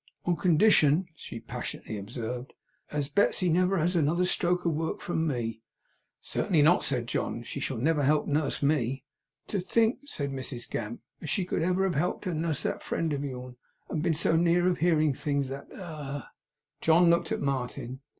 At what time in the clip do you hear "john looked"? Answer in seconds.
16.81-17.31